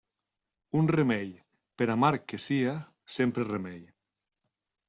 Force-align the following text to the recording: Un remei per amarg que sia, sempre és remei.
Un 0.79 0.89
remei 0.95 1.27
per 1.81 1.87
amarg 1.97 2.25
que 2.33 2.41
sia, 2.49 2.75
sempre 3.19 3.47
és 3.47 3.53
remei. 3.55 3.81